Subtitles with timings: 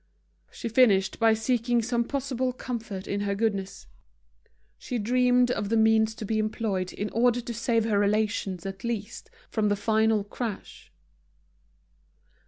[0.49, 3.85] She finished by seeking some possible comfort in her goodness,
[4.79, 8.83] she dreamed of the means to be employed in order to save her relations at
[8.83, 10.91] least from the final crash.